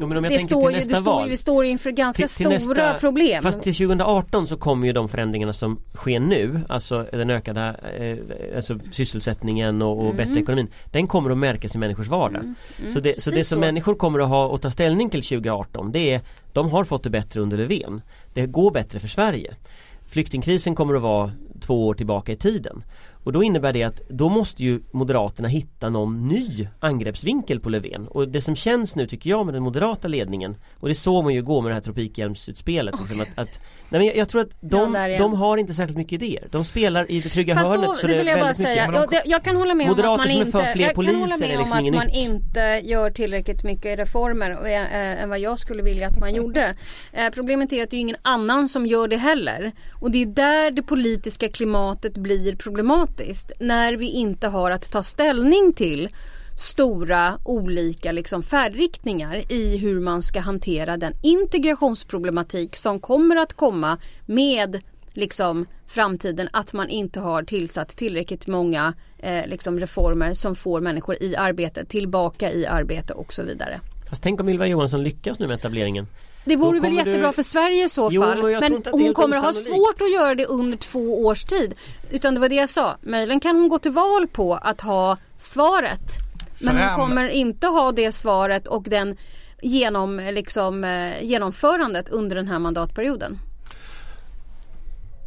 [0.00, 3.42] Ja, det står ju, det står, vi står inför ganska Till- till stora nästa- problem.
[3.42, 7.60] Fast till 2018 så kommer ju de förändringarna som sker nu Alltså den ökade
[7.98, 12.54] eh, alltså sysselsättningen och, och bättre ekonomin Den kommer att märkas i människors vardag.
[12.88, 13.60] Så det, så det som så.
[13.60, 16.20] människor kommer att ha att ta ställning till 2018 det är
[16.52, 18.02] De har fått det bättre under Löfven.
[18.34, 19.54] Det går bättre för Sverige.
[20.06, 22.84] Flyktingkrisen kommer att vara två år tillbaka i tiden
[23.24, 28.08] och då innebär det att då måste ju Moderaterna hitta någon ny angreppsvinkel på Löfven
[28.08, 31.34] och det som känns nu tycker jag med den moderata ledningen och det såg man
[31.34, 34.56] ju gå med det här tropikhjälmsutspelet liksom, att, att, nej men jag, jag tror att
[34.60, 35.18] de, igen.
[35.22, 38.06] de har inte särskilt mycket idéer De spelar i det trygga Fast hörnet då, så
[38.06, 39.06] det det är vill jag bara väldigt mycket säga.
[39.06, 41.04] de- Jag, jag kan hålla med Moderater om att man för inte, fler jag kan
[41.06, 42.28] hålla poliser med är om liksom att man nytt.
[42.30, 46.76] inte gör tillräckligt mycket reformer eh, än vad jag skulle vilja att man gjorde.
[47.14, 49.72] Eh, problemet är att det är ingen annan som gör det heller.
[50.00, 53.11] Och det är där det politiska klimatet blir problematiskt.
[53.58, 56.08] När vi inte har att ta ställning till
[56.56, 63.98] stora olika liksom färdriktningar i hur man ska hantera den integrationsproblematik som kommer att komma
[64.26, 64.80] med
[65.12, 71.22] liksom framtiden att man inte har tillsatt tillräckligt många eh, liksom reformer som får människor
[71.22, 73.80] i arbete, tillbaka i arbete och så vidare.
[74.10, 76.06] Fast tänk om Ylva Johansson lyckas nu med etableringen
[76.44, 78.42] det vore väl jättebra du- för Sverige i så Jo, fall.
[78.42, 79.74] men men att hon kommer ha osannolikt.
[79.76, 81.74] svårt att göra det under två års tid.
[82.10, 82.96] Utan det var det jag sa.
[83.00, 86.00] Möjligen kan hon gå till val på att ha svaret.
[86.58, 89.16] Men hon kommer inte ha det svaret och den
[89.62, 93.38] genom, liksom, eh, genomförandet under den här mandatperioden.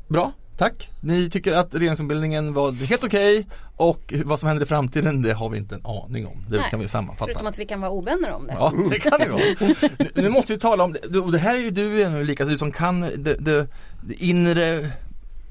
[0.08, 0.90] Bra, tack.
[1.00, 5.50] Ni tycker att regeringsombildningen var helt okej och vad som händer i framtiden det har
[5.50, 6.46] vi inte en aning om.
[6.50, 6.70] Det Nej.
[6.70, 7.26] kan vi sammanfatta.
[7.26, 8.54] Förutom att vi kan vara ovänner om det.
[8.54, 10.10] Ja, det kan det vara.
[10.16, 12.72] Nu, måste vi tala om det, och det här är ju du Ulrika, du som
[12.72, 13.68] kan det, det,
[14.02, 14.92] det inre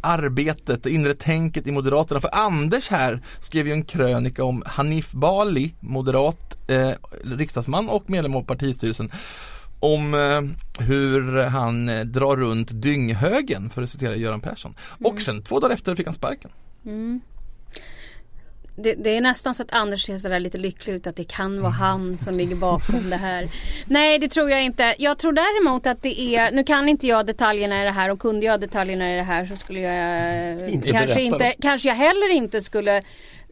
[0.01, 2.21] arbetet, det inre tänket i Moderaterna.
[2.21, 6.91] För Anders här skrev ju en krönika om Hanif Bali, moderat eh,
[7.25, 9.13] riksdagsman och medlem av partistyrelsen
[9.81, 14.75] om eh, hur han eh, drar runt dynghögen för att citera Göran Persson.
[15.05, 16.51] Och sen två dagar efter fick han sparken.
[18.77, 21.63] Det, det är nästan så att Anders ser sådär lite lycklig ut att det kan
[21.63, 23.45] vara han som ligger bakom det här.
[23.87, 24.95] Nej det tror jag inte.
[24.99, 28.19] Jag tror däremot att det är, nu kan inte jag detaljerna i det här och
[28.19, 31.97] kunde jag detaljerna i det här så skulle jag Inte kanske berätta inte, kanske jag
[31.97, 33.03] heller inte skulle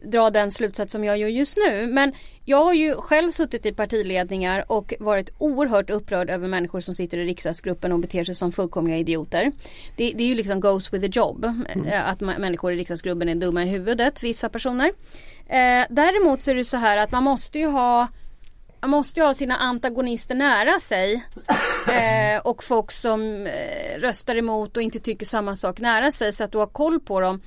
[0.03, 1.87] dra den slutsats som jag gör just nu.
[1.87, 2.13] Men
[2.45, 7.17] jag har ju själv suttit i partiledningar och varit oerhört upprörd över människor som sitter
[7.17, 9.51] i riksdagsgruppen och beter sig som fullkomliga idioter.
[9.95, 11.45] Det, det är ju liksom goes with the job.
[11.87, 14.87] eh, Att människor i riksdagsgruppen är dumma i huvudet, vissa personer.
[15.47, 18.07] Eh, däremot så är det så här att man måste ju ha
[18.81, 21.23] man måste ju ha sina antagonister nära sig.
[21.87, 26.43] Eh, och folk som eh, röstar emot och inte tycker samma sak nära sig så
[26.43, 27.41] att du har koll på dem.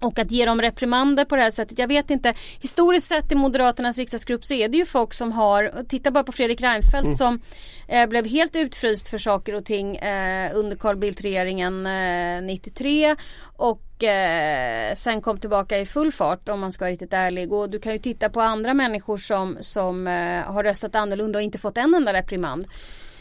[0.00, 1.78] Och att ge dem reprimander på det här sättet.
[1.78, 2.34] Jag vet inte.
[2.60, 6.32] Historiskt sett i Moderaternas riksdagsgrupp så är det ju folk som har, titta bara på
[6.32, 7.40] Fredrik Reinfeldt som
[7.88, 13.16] eh, blev helt utfryst för saker och ting eh, under Carl Bildt-regeringen eh, 93.
[13.56, 17.52] Och eh, sen kom tillbaka i full fart om man ska vara riktigt ärlig.
[17.52, 20.12] Och du kan ju titta på andra människor som, som eh,
[20.52, 22.66] har röstat annorlunda och inte fått en enda reprimand.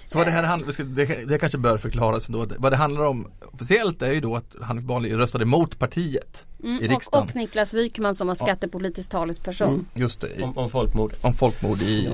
[0.06, 2.46] Så vad det här handlar, vi ska- det, det kanske bör förklaras ändå.
[2.58, 6.78] Vad det handlar om officiellt är ju då att Hanif Bali röstade emot partiet Mm,
[6.78, 7.28] och, riksdagen.
[7.30, 9.86] och Niklas Wykman som var skattepolitisk talesperson.
[9.93, 12.10] Just det, i, Om, om folkmord om folkmord i,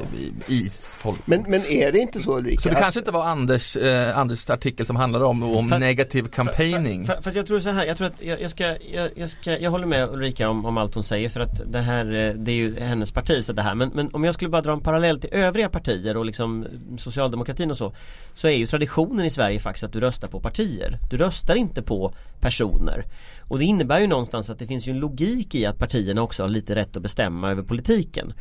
[0.47, 1.27] i, i folk.
[1.27, 2.61] Men, men är det inte så Ulrika?
[2.61, 6.27] Så det kanske inte var Anders, eh, Anders artikel som handlar om, om Fast- negativ
[6.27, 7.05] campaigning.
[7.05, 9.59] Fa- Fast jag tror så här, jag tror att jag, jag ska, jag, jag ska,
[9.59, 12.51] jag håller med Ulrika om, om allt hon säger för att det här, eh, det
[12.51, 14.81] är ju hennes parti så det här men, men om jag skulle bara dra en
[14.81, 16.65] parallell till övriga partier och liksom
[16.97, 17.93] socialdemokratin och så
[18.33, 20.99] Så är ju traditionen i Sverige faktiskt att du röstar på partier.
[21.09, 23.05] Du röstar inte på personer.
[23.47, 26.43] Och det innebär ju någonstans att det finns ju en logik i att partierna också
[26.43, 28.33] har lite rätt att bestämma över politiken.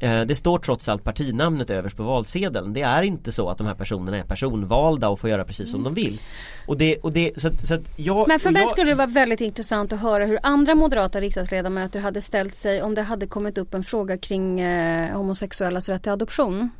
[0.00, 2.72] Eh, Det står trots allt partinamnet överst på valsedeln.
[2.72, 5.82] Det är inte så att de här personerna är personvalda och får göra precis som
[5.82, 6.20] de vill.
[6.66, 8.94] Och det, och det, så att, så att jag, Men för mig jag, skulle det
[8.94, 13.26] vara väldigt intressant att höra hur andra moderata riksdagsledamöter hade ställt sig om det hade
[13.26, 16.70] kommit upp en fråga kring eh, homosexuellas rätt till adoption.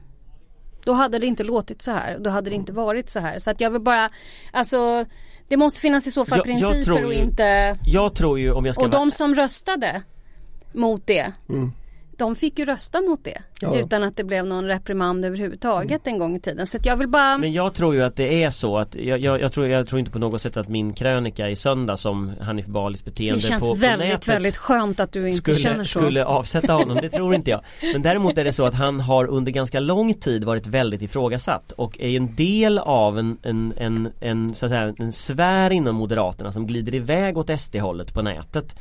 [0.85, 2.19] Då hade det inte låtit så här.
[2.19, 3.38] Då hade det inte varit så här.
[3.38, 4.11] Så att jag vill bara,
[4.53, 5.05] alltså
[5.49, 8.53] det måste finnas i så fall Jag- jag principer och ju- inte Jag tror ju
[8.53, 10.03] om jag ska Och de som röstade
[10.73, 11.73] mot det Mm.
[12.18, 13.78] De fick ju rösta mot det Ja.
[13.78, 16.66] utan att det blev någon reprimand överhuvudtaget en gång i tiden.
[16.66, 19.18] Så att jag vill bara Men jag tror ju att det är så att jag,
[19.18, 22.33] jag, jag, tror, jag tror inte på något sätt att min krönika i söndag som
[22.40, 25.57] Hanif Balis beteende Det känns på, på väldigt nätet väldigt skönt att du inte skulle,
[25.57, 26.00] känner så.
[26.00, 27.61] skulle avsätta honom, det tror inte jag.
[27.92, 31.72] Men däremot är det så att han har under ganska lång tid varit väldigt ifrågasatt
[31.72, 35.96] och är en del av en, en, en, en, så att säga, en sfär inom
[35.96, 38.76] Moderaterna som glider iväg åt SD-hållet på nätet.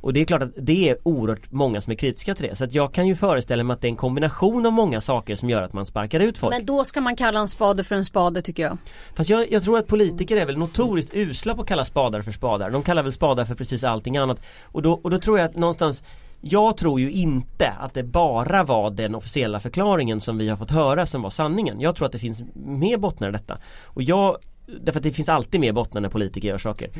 [0.00, 2.56] Och det är klart att det är oerhört många som är kritiska till det.
[2.56, 5.36] Så att jag kan ju föreställa mig att det är en kombination av många saker
[5.36, 6.54] som gör att man sparkar ut folk.
[6.54, 8.78] Men då ska man kalla en spade för en spade tycker jag.
[9.14, 12.32] Fast jag, jag tror att politiker är väl notoriskt usla på att kalla spadar för
[12.32, 12.70] spadar.
[12.70, 14.44] De kallar väl spadar för precis allting annat.
[14.64, 16.02] Och då, och då tror jag att någonstans
[16.40, 20.70] jag tror ju inte att det bara var den officiella förklaringen som vi har fått
[20.70, 21.80] höra som var sanningen.
[21.80, 23.58] Jag tror att det finns mer bottnar i detta.
[23.84, 24.38] Och jag
[24.80, 26.90] Därför att det finns alltid mer bottnar när politiker gör saker.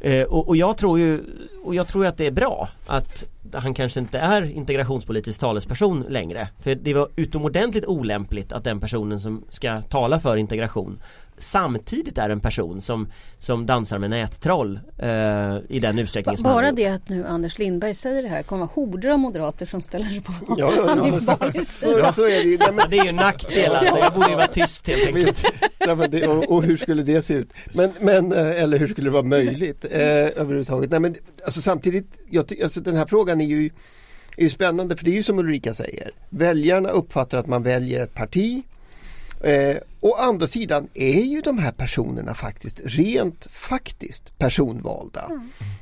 [0.00, 1.24] Eh, och, och jag tror ju
[1.64, 6.48] Och jag tror att det är bra att han kanske inte är integrationspolitisk talesperson längre.
[6.60, 10.98] För det var utomordentligt olämpligt att den personen som ska tala för integration
[11.40, 16.72] samtidigt är en person som, som dansar med nättroll eh, i den utsträckning som Bara
[16.72, 20.06] det att nu Anders Lindberg säger det här kommer vara horder av moderater som ställer
[20.06, 22.58] sig på Ja, ja, ja, så, så, så är det ju.
[22.60, 25.44] Nej, men, det är ju en nackdel alltså, jag borde ju vara tyst helt enkelt.
[25.86, 27.52] Nej, men det, och, och hur skulle det se ut?
[27.72, 30.90] Men, men, eh, eller hur skulle det vara möjligt eh, överhuvudtaget?
[30.90, 33.70] Nej, men, alltså, samtidigt, jag, alltså, den här frågan är ju,
[34.36, 36.10] är ju spännande för det är ju som Ulrika säger.
[36.28, 38.62] Väljarna uppfattar att man väljer ett parti.
[39.40, 45.30] Eh, å andra sidan är ju de här personerna faktiskt rent faktiskt personvalda.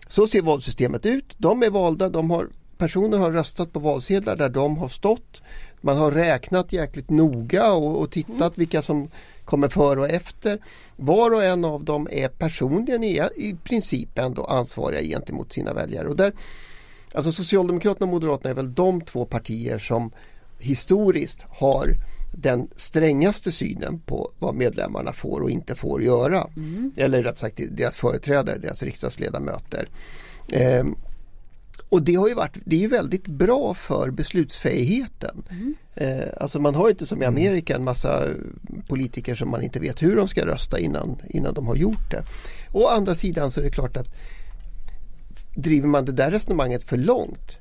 [0.08, 1.24] Så ser valsystemet ut.
[1.38, 5.42] De är valda, de har, personer har röstat på valsedlar där de har stått.
[5.80, 9.08] Man har räknat jäkligt noga och, och tittat vilka som
[9.44, 10.58] kommer före och efter.
[10.96, 16.08] Var och en av dem är personligen i, i princip ändå ansvariga gentemot sina väljare.
[16.08, 16.32] Och där,
[17.14, 20.10] alltså Socialdemokraterna och Moderaterna är väl de två partier som
[20.58, 21.94] historiskt har
[22.36, 26.46] den strängaste synen på vad medlemmarna får och inte får göra.
[26.96, 29.88] Eller rätt sagt deras företrädare, deras riksdagsledamöter.
[30.52, 30.94] Ehm,
[31.88, 35.42] och det har ju varit, det är ju väldigt bra för beslutsfähigheten.
[35.94, 38.24] Eh, alltså man har ju inte som i Amerika en massa
[38.88, 42.22] politiker som man inte vet hur de ska rösta innan, innan de har gjort det.
[42.72, 44.08] Å andra sidan så är det klart att
[45.56, 47.58] driver man det där resonemanget för långt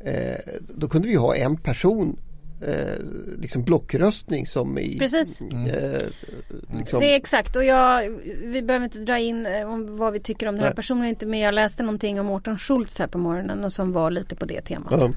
[0.00, 0.38] eh,
[0.76, 2.16] då kunde vi ha en person
[2.60, 3.04] eh,
[3.38, 5.40] liksom blockröstning som i Precis.
[5.40, 5.98] eh,
[6.78, 8.10] liksom, Det är exakt och jag,
[8.44, 10.76] vi behöver inte dra in eh, om vad vi tycker om den här Nej.
[10.76, 14.10] personen inte men jag läste någonting om Mårten Schultz här på morgonen och som var
[14.10, 14.92] lite på det temat.
[15.00, 15.10] ja.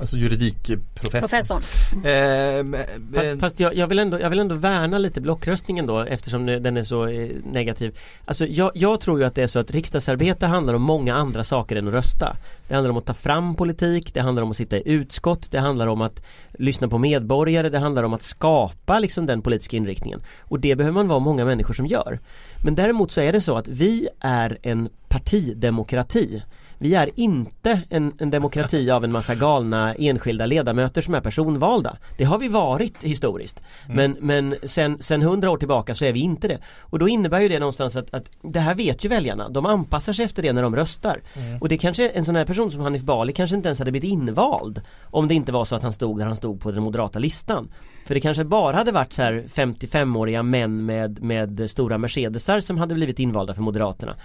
[0.00, 1.20] Alltså juridikprofessor.
[1.20, 1.62] Professorn.
[2.04, 6.46] Eh, Fast, fast jag, jag, vill ändå, jag vill ändå värna lite blockröstningen då eftersom
[6.46, 7.98] den är så eh, negativ.
[8.24, 11.44] Alltså jag, jag tror ju att det är så att riksdagsarbete handlar om många andra
[11.44, 12.36] saker än att rösta.
[12.68, 15.58] Det handlar om att ta fram politik, det handlar om att sitta i utskott, det
[15.58, 20.22] handlar om att lyssna på medborgare, det handlar om att skapa liksom den politiska inriktningen.
[20.40, 22.20] Och det behöver man vara många människor som gör.
[22.64, 26.42] Men däremot så är det så att vi är en partidemokrati.
[26.78, 31.96] Vi är inte en, en demokrati av en massa galna enskilda ledamöter som är personvalda.
[32.18, 33.62] Det har vi varit historiskt.
[33.88, 36.58] Men, men sen, sen hundra år tillbaka så är vi inte det.
[36.80, 39.48] Och då innebär ju det någonstans att, att det här vet ju väljarna.
[39.48, 41.20] De anpassar sig efter det när de röstar.
[41.60, 44.10] Och det kanske, en sån här person som Hanif Bali kanske inte ens hade blivit
[44.10, 44.82] invald.
[45.04, 47.68] Om det inte var så att han stod där han stod på den moderata listan.
[48.06, 52.78] För det kanske bara hade varit så här 55-åriga män med, med stora Mercedesar som
[52.78, 54.16] hade blivit invalda för Moderaterna.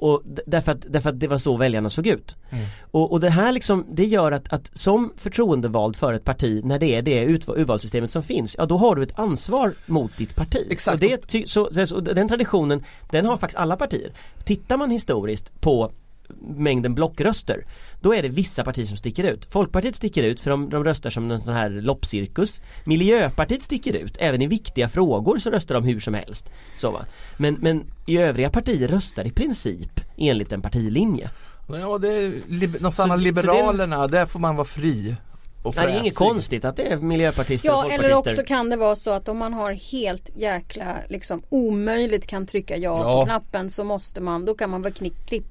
[0.00, 2.36] Och därför, att, därför att det var så väljarna såg ut.
[2.50, 2.64] Mm.
[2.90, 6.78] Och, och det här liksom, det gör att, att som förtroendevald för ett parti när
[6.78, 10.66] det är det urvalssystemet som finns, ja då har du ett ansvar mot ditt parti.
[10.70, 10.94] Exakt.
[10.94, 14.12] Och det, så, så, så, den traditionen, den har faktiskt alla partier.
[14.44, 15.92] Tittar man historiskt på
[16.40, 17.64] mängden blockröster
[18.00, 19.52] Då är det vissa partier som sticker ut.
[19.52, 22.60] Folkpartiet sticker ut för de, de röstar som en sån här loppcirkus.
[22.84, 26.50] Miljöpartiet sticker ut, även i viktiga frågor så röstar de hur som helst.
[26.76, 27.04] Så va?
[27.36, 31.30] Men, men i övriga partier röstar i princip enligt en partilinje.
[31.68, 35.16] Ja det är lib- någonstans Så- så det- Liberalerna, där får man vara fri
[35.62, 36.16] och Nej, Det är inget fräsig.
[36.28, 39.28] konstigt att det är miljöpartister och Ja folkpartister eller också kan det vara så att
[39.28, 43.20] om man har helt jäkla liksom omöjligt kan trycka ja, Ja.
[43.20, 45.44] på knappen så måste man, då kan man väl knick, klipp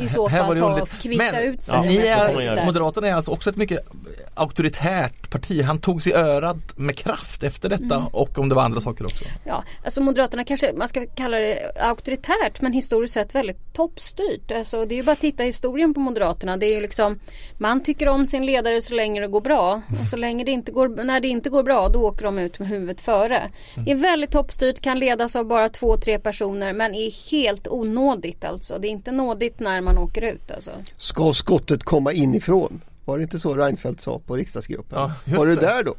[0.00, 1.74] i så Här fall ta och kvitta Men, ut sig.
[1.74, 2.66] ja, Ni är.
[2.66, 3.80] Moderaterna är alltså också ett mycket
[4.34, 5.62] auktoritärt parti.
[5.62, 8.06] Han tog sig örat med kraft efter detta Mm.
[8.06, 9.24] och om det var andra saker också.
[9.44, 14.52] Ja, alltså Moderaterna kanske, man ska kalla det auktoritärt men historiskt sett väldigt toppstyrt.
[14.52, 16.56] Alltså det är ju bara att titta historien på Moderaterna.
[16.56, 17.18] Det är ju liksom,
[17.58, 19.55] man tycker om sin ledare så länge det går bra.
[19.58, 22.58] Och så länge det inte går, när det inte går bra då åker de ut
[22.58, 23.50] med huvudet före.
[23.84, 28.44] Det är väldigt toppstyrt, kan ledas av bara två, tre personer men är helt onådigt
[28.44, 28.78] alltså.
[28.78, 30.70] Det är inte nådigt när man åker ut alltså.
[30.96, 32.80] Ska skottet komma inifrån?
[33.04, 34.98] Var det inte så Reinfeldt sa på riksdagsgruppen?
[34.98, 35.94] Ja, var du där då?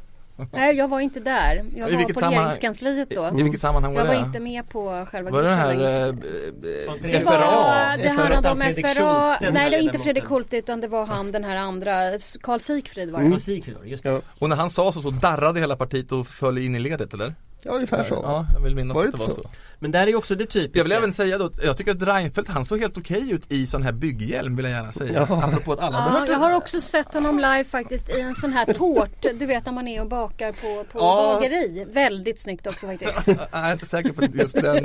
[0.53, 1.63] Nej jag var inte där.
[1.75, 3.31] Jag I var på sammanhang- regeringskansliet då.
[3.39, 4.19] I vilket sammanhang var Jag var det?
[4.19, 6.13] inte med på själva Var det den här eh,
[6.61, 7.97] Det eh, var, FRA?
[7.97, 9.99] det handlade om FRA, den nej det är inte.
[9.99, 11.93] Fredrik Schulte utan det var han den här andra,
[12.41, 13.25] Karl Sigfrid var det.
[13.25, 13.39] Mm.
[13.39, 14.09] Sigfrid, just det.
[14.09, 17.13] Ja, Och när han sa så så darrade hela partiet och föll in i ledet
[17.13, 17.33] eller?
[17.63, 18.13] Ja ungefär så.
[18.23, 19.41] Ja, jag vill minnas Var det att det var så.
[19.41, 19.49] så?
[19.79, 21.91] Men där är ju också det typiska Jag vill även säga då, att jag tycker
[21.91, 25.27] att Reinfeldt han såg helt okej ut i sån här bygghjälm vill jag gärna säga.
[25.29, 25.43] Ja.
[25.43, 28.73] Apropå att alla Ja, jag har också sett honom live faktiskt i en sån här
[28.73, 31.37] tårt, du vet när man är och bakar på, på Ja.
[31.39, 31.85] bageri.
[31.93, 33.27] Väldigt snyggt också faktiskt.
[33.27, 34.83] Jag är inte säker på just den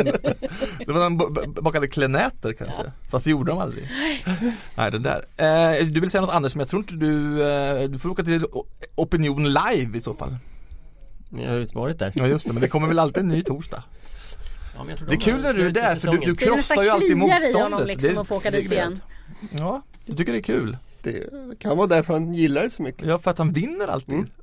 [0.86, 3.88] Det var när b- bakade klenäter kanske Fast det gjorde de aldrig
[4.76, 7.88] Nej den där eh, Du vill säga något Anders men jag tror inte du eh,
[7.88, 8.46] Du får åka till
[8.94, 10.36] Opinion live i så fall
[11.38, 13.42] Jag har ju varit där Ja just det men det kommer väl alltid en ny
[13.42, 13.84] torsdag
[14.74, 16.32] ja, men jag tror Det är de kul när du är där för du, du.
[16.34, 19.00] Det krossar ju alltid motståndet liksom att få åka det dit igen.
[19.50, 19.60] jag.
[19.60, 23.08] Ja, du tycker det är kul Det kan vara därför han gillar det så mycket.
[23.08, 24.28] Ja för att han vinner alltid Mm.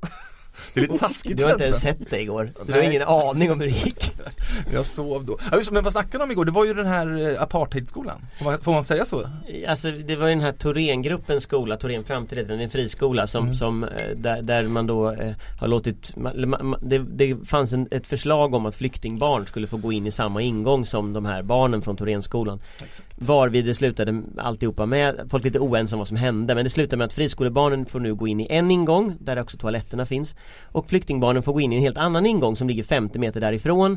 [0.74, 3.52] Det är lite taskigt Du har inte ens sett det igår, du har ingen aning
[3.52, 4.12] om hur det gick.
[4.72, 5.38] Jag sov då.
[5.50, 6.44] Ja, just, Men vad snackade de om igår?
[6.44, 8.20] Det var ju den här eh, apartheidskolan.
[8.62, 9.30] Får man, säga så?
[9.68, 13.44] Alltså det var ju den här Thorengruppens skola, Thorén Framtid heter den, en friskola som,
[13.44, 13.54] Mm.
[13.54, 16.14] som eh, där, där man då eh, har låtit
[16.80, 20.42] det, det fanns en, ett förslag om att flyktingbarn skulle få gå in i samma
[20.42, 22.60] ingång som de här barnen från Thorénskolan
[23.16, 26.96] Varvid det slutade alltihopa med, folk lite oense om vad som hände men det slutade
[26.96, 30.34] med att friskolebarnen får nu gå in i en ingång där också toaletterna finns
[30.72, 33.92] Och flyktingbarnen får gå in i en helt annan ingång som ligger 50 meter därifrån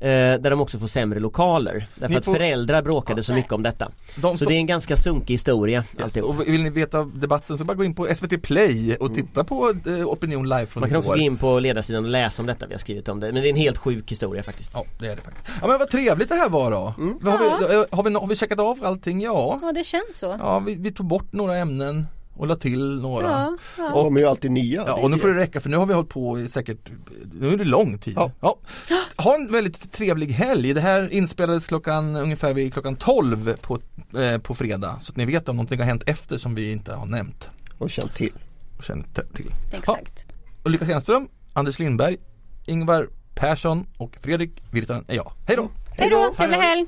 [0.00, 0.08] eh,
[0.40, 3.62] Där de också får sämre lokaler Därför Ni att får- föräldrar bråkade så mycket om
[3.62, 6.16] detta De Så som- det är en ganska sunkig historia Yes.
[6.16, 9.72] Och vill ni veta debatten så bara gå in på SVT Play och titta på
[9.86, 11.16] eh, Opinion live från Man kan också igår.
[11.18, 13.48] gå in på ledarsidan och läsa om detta vi har skrivit om det Men det
[13.48, 15.46] är en helt sjuk historia faktiskt Ja det är det faktiskt.
[15.60, 16.94] Ja men vad trevligt det här var då.
[17.20, 19.20] Vad Har, vi, eh, har, vi, har vi checkat av allting?
[19.20, 19.58] Ja.
[19.62, 20.36] Ja det känns så.
[20.38, 22.06] Ja vi, vi tog bort några ämnen
[22.36, 23.26] och la till några.
[23.26, 23.84] Ja, ja.
[23.84, 24.84] Det kommer ju alltid nya.
[24.86, 26.90] Ja, och nu får det räcka för nu har vi hållit på i säkert,
[27.40, 28.14] nu är det lång tid.
[28.40, 28.56] Ja.
[29.16, 30.74] Ha en väldigt trevlig helg.
[30.74, 33.78] Det här inspelades klockan ungefär vid klockan 12 på,
[34.18, 34.98] eh, på fredag.
[35.02, 37.90] Så att ni vet om någonting har hänt efter som vi inte har nämnt Och
[37.90, 38.32] känt till.
[38.78, 39.54] och känner t- till.
[39.72, 40.26] Exakt.
[40.64, 42.16] Ulrika Schenström, Anders Lindberg,
[42.66, 45.32] Ingvar Persson och Fredrik Virtanen är jag.
[45.46, 45.68] Hej då!
[45.98, 46.86] Hej då, trevlig helg!